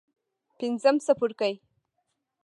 پنځم 0.57 0.95
څپرکی. 1.05 1.53